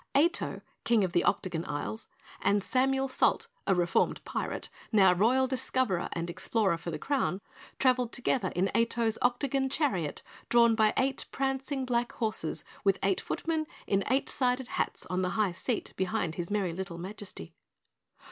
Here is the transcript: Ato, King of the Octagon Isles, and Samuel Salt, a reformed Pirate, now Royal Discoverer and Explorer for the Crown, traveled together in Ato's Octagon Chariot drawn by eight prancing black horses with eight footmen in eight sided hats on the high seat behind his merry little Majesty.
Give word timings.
Ato, 0.15 0.61
King 0.83 1.03
of 1.03 1.11
the 1.11 1.23
Octagon 1.23 1.63
Isles, 1.65 2.07
and 2.41 2.63
Samuel 2.63 3.07
Salt, 3.07 3.45
a 3.67 3.75
reformed 3.75 4.25
Pirate, 4.25 4.69
now 4.91 5.13
Royal 5.13 5.45
Discoverer 5.45 6.09
and 6.13 6.27
Explorer 6.27 6.75
for 6.79 6.89
the 6.89 6.97
Crown, 6.97 7.39
traveled 7.77 8.11
together 8.11 8.51
in 8.55 8.71
Ato's 8.73 9.19
Octagon 9.21 9.69
Chariot 9.69 10.23
drawn 10.49 10.73
by 10.73 10.91
eight 10.97 11.25
prancing 11.31 11.85
black 11.85 12.13
horses 12.13 12.63
with 12.83 12.97
eight 13.03 13.21
footmen 13.21 13.67
in 13.85 14.03
eight 14.09 14.27
sided 14.27 14.69
hats 14.69 15.05
on 15.05 15.21
the 15.21 15.29
high 15.37 15.51
seat 15.51 15.93
behind 15.97 16.33
his 16.33 16.49
merry 16.49 16.73
little 16.73 16.97
Majesty. 16.97 17.53